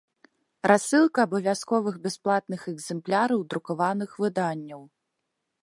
Рассылка 0.69 1.19
абавязковых 1.27 1.95
бясплатных 2.05 2.61
экзэмпляраў 2.73 3.39
друкаваных 3.53 4.11
выданняў 4.25 4.81